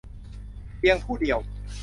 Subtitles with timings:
[0.77, 1.39] เพียงผู้เดียว